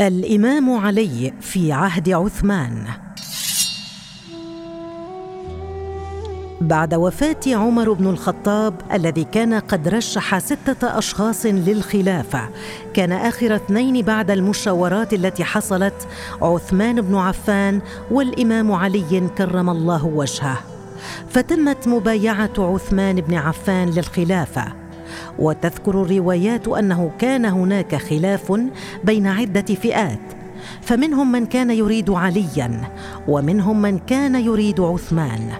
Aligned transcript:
الإمام 0.00 0.70
علي 0.70 1.32
في 1.40 1.72
عهد 1.72 2.10
عثمان. 2.10 2.84
بعد 6.60 6.94
وفاة 6.94 7.40
عمر 7.46 7.92
بن 7.92 8.06
الخطاب 8.06 8.74
الذي 8.92 9.24
كان 9.24 9.54
قد 9.54 9.88
رشح 9.88 10.38
ستة 10.38 10.98
أشخاص 10.98 11.46
للخلافة 11.46 12.48
كان 12.94 13.12
آخر 13.12 13.56
اثنين 13.56 14.04
بعد 14.04 14.30
المشاورات 14.30 15.12
التي 15.12 15.44
حصلت 15.44 16.08
عثمان 16.42 17.00
بن 17.00 17.14
عفان 17.14 17.80
والإمام 18.10 18.72
علي 18.72 19.28
كرم 19.38 19.70
الله 19.70 20.06
وجهه. 20.06 20.58
فتمت 21.30 21.88
مبايعة 21.88 22.52
عثمان 22.58 23.20
بن 23.20 23.34
عفان 23.34 23.90
للخلافة. 23.90 24.85
وتذكر 25.38 26.02
الروايات 26.02 26.68
أنه 26.68 27.10
كان 27.18 27.44
هناك 27.44 27.94
خلاف 27.94 28.60
بين 29.04 29.26
عدة 29.26 29.74
فئات 29.74 30.20
فمنهم 30.80 31.32
من 31.32 31.46
كان 31.46 31.70
يريد 31.70 32.10
عليا 32.10 32.80
ومنهم 33.28 33.82
من 33.82 33.98
كان 33.98 34.34
يريد 34.34 34.80
عثمان. 34.80 35.50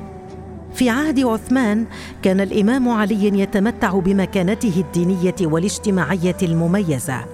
في 0.75 0.91
عهد 0.91 1.21
عثمان 1.21 1.85
كان 2.23 2.41
الإمام 2.41 2.89
علي 2.89 3.41
يتمتع 3.41 3.99
بمكانته 3.99 4.73
الدينية 4.77 5.35
والاجتماعية 5.43 6.37
المميزة 6.43 7.25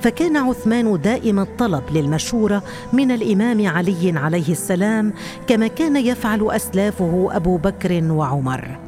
فكان 0.00 0.36
عثمان 0.36 1.00
دائم 1.00 1.40
الطلب 1.40 1.82
للمشورة 1.92 2.62
من 2.92 3.10
الإمام 3.10 3.66
علي 3.66 4.18
عليه 4.18 4.48
السلام 4.48 5.12
كما 5.46 5.66
كان 5.66 5.96
يفعل 5.96 6.50
أسلافه 6.50 7.28
أبو 7.32 7.56
بكر 7.56 8.04
وعمر. 8.10 8.78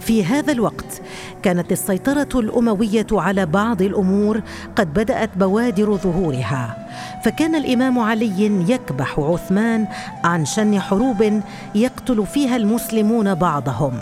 في 0.00 0.24
هذا 0.24 0.52
الوقت 0.52 1.02
كانت 1.42 1.72
السيطرة 1.72 2.40
الأموية 2.40 3.06
على 3.12 3.46
بعض 3.46 3.82
الأمور 3.82 4.40
قد 4.76 4.94
بدأت 4.94 5.30
بوادر 5.36 5.96
ظهورها 5.96 6.86
فكان 7.24 7.54
الإمام 7.54 7.98
علي 7.98 8.70
يكبح 8.70 9.18
عثمان 9.18 9.86
عن 10.24 10.44
شن 10.44 10.80
حروب 10.80 11.40
يقتل 11.74 12.26
فيها 12.26 12.56
المسلمون 12.56 13.34
بعضهم. 13.34 13.92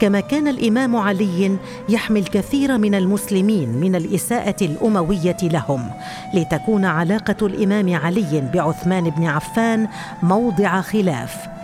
كما 0.00 0.20
كان 0.20 0.48
الإمام 0.48 0.96
علي 0.96 1.56
يحمي 1.88 2.20
الكثير 2.20 2.78
من 2.78 2.94
المسلمين 2.94 3.68
من 3.68 3.94
الإساءة 3.94 4.56
الأموية 4.62 5.36
لهم 5.42 5.90
لتكون 6.34 6.84
علاقة 6.84 7.46
الإمام 7.46 7.94
علي 7.94 8.50
بعثمان 8.54 9.10
بن 9.10 9.26
عفان 9.26 9.88
موضع 10.22 10.80
خلاف. 10.80 11.57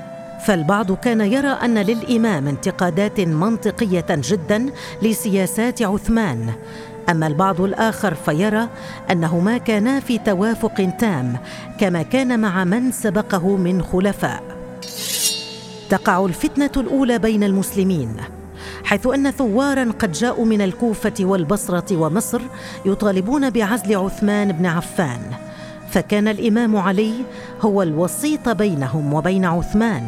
فالبعض 0.44 0.92
كان 0.92 1.20
يرى 1.20 1.48
أن 1.48 1.78
للإمام 1.78 2.48
انتقادات 2.48 3.20
منطقية 3.20 4.06
جدا 4.10 4.66
لسياسات 5.02 5.82
عثمان. 5.82 6.52
أما 7.10 7.26
البعض 7.26 7.60
الآخر 7.60 8.14
فيرى 8.14 8.68
أنهما 9.10 9.58
كانا 9.58 10.00
في 10.00 10.18
توافق 10.18 10.88
تام 10.98 11.36
كما 11.80 12.02
كان 12.02 12.40
مع 12.40 12.64
من 12.64 12.92
سبقه 12.92 13.56
من 13.56 13.82
خلفاء. 13.82 14.42
تقع 15.90 16.24
الفتنة 16.24 16.70
الأولى 16.76 17.18
بين 17.18 17.44
المسلمين 17.44 18.16
حيث 18.84 19.06
أن 19.06 19.30
ثوارا 19.30 19.92
قد 19.98 20.12
جاءوا 20.12 20.46
من 20.46 20.60
الكوفة 20.60 21.14
والبصرة 21.20 21.96
ومصر 21.96 22.40
يطالبون 22.84 23.50
بعزل 23.50 23.96
عثمان 23.96 24.52
بن 24.52 24.66
عفان. 24.66 25.20
فكان 25.90 26.28
الإمام 26.28 26.76
علي 26.76 27.12
هو 27.60 27.82
الوسيط 27.82 28.48
بينهم 28.48 29.14
وبين 29.14 29.44
عثمان 29.44 30.02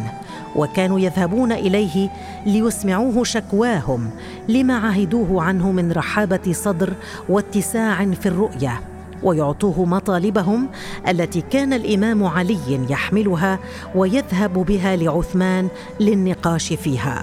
وكانوا 0.57 1.01
يذهبون 1.01 1.53
إليه 1.53 2.11
ليسمعوه 2.47 3.25
شكواهم 3.25 4.11
لما 4.49 4.77
عهدوه 4.77 5.43
عنه 5.43 5.73
من 5.73 5.93
رحابة 5.93 6.53
صدر 6.53 6.93
واتساع 7.29 8.05
في 8.05 8.27
الرؤية 8.27 8.81
ويعطوه 9.23 9.85
مطالبهم 9.85 10.69
التي 11.09 11.41
كان 11.41 11.73
الإمام 11.73 12.25
علي 12.25 12.87
يحملها 12.91 13.59
ويذهب 13.95 14.53
بها 14.53 14.97
لعثمان 14.97 15.69
للنقاش 16.01 16.73
فيها. 16.73 17.23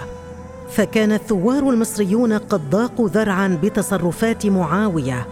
فكان 0.69 1.11
الثوار 1.11 1.69
المصريون 1.69 2.33
قد 2.33 2.69
ضاقوا 2.69 3.09
ذرعا 3.09 3.59
بتصرفات 3.63 4.45
معاوية 4.45 5.27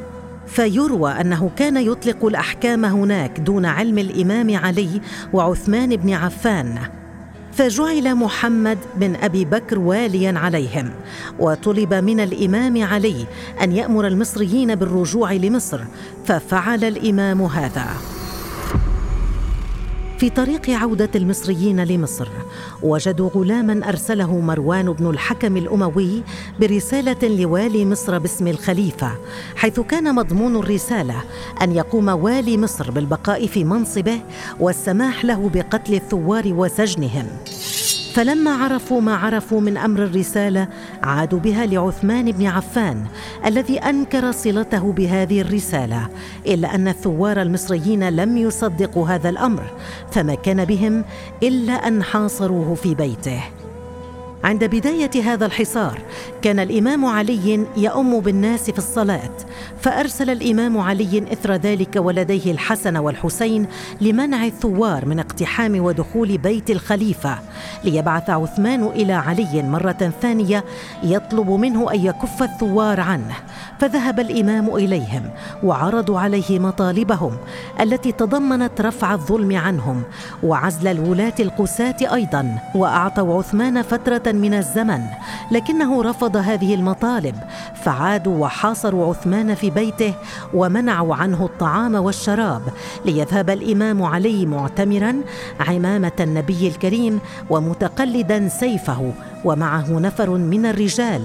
فيروى 0.48 1.12
أنه 1.12 1.52
كان 1.56 1.78
يطلق 1.78 2.26
الأحكام 2.26 2.86
هناك 2.86 3.40
دون 3.40 3.66
علم 3.66 3.98
الإمام 3.98 4.58
علي 4.58 5.02
وعثمان 5.34 5.96
بن 5.96 6.14
عفان 6.14 6.78
فجعل 7.54 8.16
محمد 8.16 8.78
بن 8.96 9.16
أبي 9.16 9.46
بكر 9.46 9.80
واليا 9.80 10.40
عليهم 10.40 10.92
وطلب 11.40 11.94
من 11.94 12.20
الإمام 12.20 12.84
علي 12.84 13.26
أن 13.62 13.72
يأمر 13.72 14.08
المصريين 14.08 14.76
بالرجوع 14.76 15.34
لمصر 15.34 15.80
ففعل 16.26 16.84
الإمام 16.84 17.42
هذا. 17.42 18.21
في 20.22 20.30
طريق 20.30 20.70
عودة 20.70 21.10
المصريين 21.16 21.84
لمصر. 21.84 22.28
وجدوا 22.84 23.30
غلاما 23.30 23.90
أرسله 23.90 24.40
مروان 24.40 24.94
بن 24.94 25.10
الحكم 25.10 25.58
الأموي 25.58 26.24
برسالة 26.60 27.28
لوالي 27.28 27.86
مصر 27.86 28.18
باسم 28.18 28.48
الخليفة 28.48 29.12
حيث 29.56 29.80
كان 29.80 30.16
مضمون 30.16 30.56
الرسالة 30.56 31.16
أن 31.62 31.72
يقوم 31.72 32.08
والي 32.08 32.58
مصر 32.58 32.92
بالبقاء 32.92 33.48
في 33.48 33.64
منصبه 33.64 34.22
والسماح 34.60 35.26
له 35.26 35.50
بقتل 35.54 35.94
الثوار 35.94 36.44
وسجنهم. 36.48 37.28
فلما 38.14 38.52
عرفوا 38.52 39.02
ما 39.02 39.16
عرفوا 39.16 39.62
من 39.62 39.78
أمر 39.78 40.04
الرسالة 40.04 40.68
عادوا 41.04 41.40
بها 41.40 41.66
لعثمان 41.66 42.32
بن 42.32 42.46
عفان 42.46 43.06
الذي 43.46 43.80
أنكر 43.80 44.32
صلته 44.32 44.92
بهذه 44.92 45.42
الرسالة 45.42 46.10
إلا 46.48 46.76
أن 46.76 46.88
الثوار 46.88 47.42
المصريين 47.42 48.10
لم 48.10 48.38
يصدقوا 48.38 49.08
هذا 49.08 49.30
الأمر 49.30 49.64
فما 50.12 50.36
كان 50.36 50.66
بهم 50.66 51.04
إلا 51.44 51.74
أن 51.74 52.04
حاصروه 52.04 52.76
في 52.76 52.96
بيته. 52.96 53.61
عند 54.44 54.64
بداية 54.64 55.24
هذا 55.24 55.46
الحصار 55.46 56.02
كان 56.42 56.60
الإمام 56.60 57.06
علي 57.06 57.66
يؤم 57.78 58.20
بالناس 58.20 58.72
في 58.72 58.78
الصلاة 58.78 59.32
فأرسل 59.80 60.30
الإمام 60.30 60.78
علي 60.78 61.24
إثر 61.34 61.54
ذلك 61.54 61.96
ولديه 61.96 62.52
الحسن 62.52 62.98
والحسين 62.98 63.68
لمنع 64.02 64.46
الثوار 64.46 65.06
من 65.06 65.20
اقتحام 65.20 65.84
ودخول 65.84 66.38
بيت 66.38 66.70
الخليفة 66.70 67.40
ليبعث 67.84 68.30
عثمان 68.30 68.84
إلى 68.84 69.14
علي 69.14 69.64
مرة 69.64 70.12
ثانية 70.22 70.64
يطلب 71.04 71.50
منه 71.50 71.92
أن 71.94 72.06
يكف 72.06 72.44
الثوار 72.44 73.00
عنه. 73.00 73.36
فذهب 73.82 74.20
الإمام 74.20 74.76
إليهم 74.76 75.24
وعرضوا 75.64 76.20
عليه 76.20 76.60
مطالبهم 76.60 77.38
التي 77.80 78.12
تضمنت 78.12 78.82
رفع 78.82 79.14
الظلم 79.14 79.58
عنهم 79.58 80.04
وعزل 80.44 80.88
الولاة 80.88 81.34
القساة 81.40 81.96
أيضا 82.14 82.58
وأعطوا 82.76 83.38
عثمان 83.38 83.82
فترة 83.82 84.32
من 84.32 84.54
الزمن 84.54 85.02
لكنه 85.52 86.02
رفض 86.02 86.38
هذه 86.38 86.76
المطالب 86.76 87.36
فعادوا 87.76 88.38
وحاصروا 88.38 89.10
عثمان 89.10 89.56
في 89.56 89.70
بيته 89.70 90.14
ومنعوا 90.54 91.16
عنه 91.16 91.46
الطعام 91.46 91.96
والشراب 91.96 92.62
ليذهب 93.06 93.50
الإمام 93.50 94.04
علي 94.04 94.46
معتمرا 94.46 95.16
عمامة 95.60 96.12
النبي 96.20 96.68
الكريم 96.68 97.20
ومتقلدا 97.50 98.48
سيفه 98.48 99.14
ومعه 99.46 100.00
نفر 100.00 100.30
من 100.30 100.66
الرجال 100.66 101.22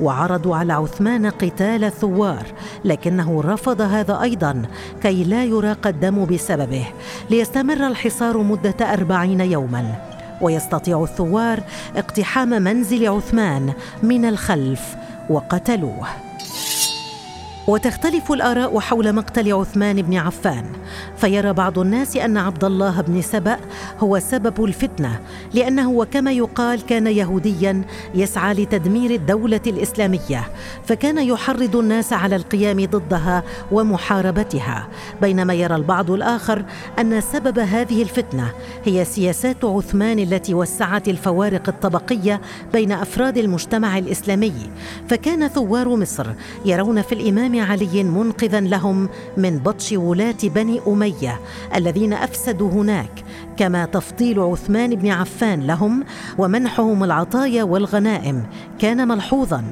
وعرضوا 0.00 0.56
على 0.56 0.72
عثمان 0.72 1.26
قتال 1.26 1.84
الثوار 1.84 2.46
لكنه 2.84 3.42
رفض 3.42 3.80
هذا 3.80 4.22
أيضا 4.22 4.62
كي 5.02 5.24
لا 5.24 5.44
يراق 5.44 5.86
الدم 5.86 6.24
بسببه 6.24 6.86
ليستمر 7.30 7.86
الحصار 7.86 8.38
مدة 8.38 8.92
أربعين 8.92 9.40
يوما. 9.40 9.94
ويستطيع 10.40 11.02
الثوار 11.02 11.60
اقتحام 11.96 12.48
منزل 12.48 13.08
عثمان 13.08 13.72
من 14.02 14.24
الخلف 14.24 14.96
وقتلوه. 15.30 16.06
وتختلف 17.70 18.32
الآراء 18.32 18.78
حول 18.78 19.12
مقتل 19.12 19.52
عثمان 19.52 20.02
بن 20.02 20.16
عفان. 20.16 20.64
فيرى 21.16 21.52
بعض 21.52 21.78
الناس 21.78 22.16
أن 22.16 22.36
عبد 22.36 22.64
الله 22.64 23.00
بن 23.00 23.22
سبأ 23.22 23.56
هو 23.98 24.18
سبب 24.18 24.64
الفتنة 24.64 25.20
لأنه 25.54 25.90
وكما 25.90 26.32
يقال 26.32 26.86
كان 26.86 27.06
يهوديا 27.06 27.82
يسعى 28.14 28.54
لتدمير 28.54 29.10
الدولة 29.10 29.60
الإسلامية 29.66 30.48
فكان 30.84 31.18
يحرض 31.18 31.76
الناس 31.76 32.12
على 32.12 32.36
القيام 32.36 32.84
ضدها 32.84 33.42
ومحاربتها. 33.72 34.88
بينما 35.22 35.54
يرى 35.54 35.76
البعض 35.76 36.10
الآخر 36.10 36.64
أن 36.98 37.20
سبب 37.20 37.58
هذه 37.58 38.02
الفتنة 38.02 38.52
هي 38.84 39.04
سياسات 39.04 39.64
عثمان 39.64 40.18
التي 40.18 40.54
وسعت 40.54 41.08
الفوارق 41.08 41.68
الطبقية 41.68 42.40
بين 42.72 42.92
أفراد 42.92 43.38
المجتمع 43.38 43.98
الإسلامي. 43.98 44.70
فكان 45.08 45.48
ثوار 45.48 45.96
مصر 45.96 46.26
يرون 46.64 47.02
في 47.02 47.12
الإمام 47.12 47.59
علي 47.60 48.02
منقذا 48.02 48.60
لهم 48.60 49.08
من 49.36 49.58
بطش 49.58 49.92
ولاة 49.92 50.36
بني 50.42 50.80
أمية 50.86 51.40
الذين 51.76 52.12
أفسدوا 52.12 52.70
هناك 52.70 53.24
كما 53.56 53.84
تفضيل 53.84 54.40
عثمان 54.40 54.94
بن 54.94 55.08
عفان 55.10 55.66
لهم 55.66 56.04
ومنحهم 56.38 57.04
العطايا 57.04 57.62
والغنائم 57.62 58.42
كان 58.80 59.08
ملحوظا 59.08 59.64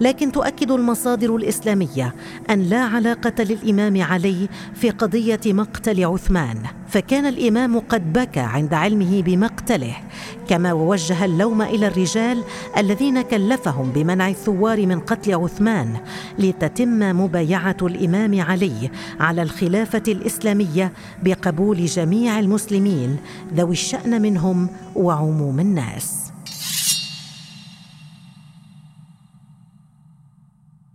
لكن 0.00 0.32
تؤكد 0.32 0.70
المصادر 0.70 1.36
الإسلامية 1.36 2.14
أن 2.50 2.62
لا 2.62 2.80
علاقة 2.80 3.44
للإمام 3.44 4.02
علي 4.02 4.48
في 4.74 4.90
قضية 4.90 5.40
مقتل 5.46 6.04
عثمان. 6.04 6.58
فكان 6.88 7.26
الإمام 7.26 7.78
قد 7.78 8.12
بكى 8.12 8.40
عند 8.40 8.74
علمه 8.74 9.22
بمقتله 9.22 9.96
كما 10.48 10.72
ووجه 10.72 11.24
اللوم 11.24 11.62
إلى 11.62 11.86
الرجال 11.86 12.44
الذين 12.78 13.22
كلفهم 13.22 13.90
بمنع 13.90 14.28
الثوار 14.28 14.86
من 14.86 15.00
قتل 15.00 15.34
عثمان 15.34 15.96
لتتم 16.38 17.20
مبايعة 17.20 17.76
الإمام 17.82 18.40
علي 18.40 18.90
على 19.20 19.42
الخلافة 19.42 20.02
الإسلامية 20.08 20.92
بقبول 21.22 21.84
جميع 21.84 22.38
المسلمين 22.38 23.16
ذوي 23.54 23.72
الشأن 23.72 24.22
منهم 24.22 24.68
وعموم 24.94 25.60
الناس. 25.60 26.23